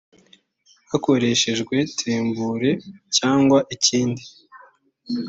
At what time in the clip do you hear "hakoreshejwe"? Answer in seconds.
0.91-1.75